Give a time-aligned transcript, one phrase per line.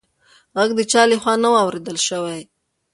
[0.57, 2.39] غږ د چا لخوا نه و اورېدل شوې.